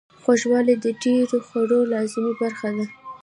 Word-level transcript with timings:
خوږوالی 0.21 0.75
د 0.83 0.85
ډیرو 1.03 1.37
خوړو 1.47 1.79
لازمي 1.93 2.33
برخه 2.41 2.69
ده. 2.77 2.85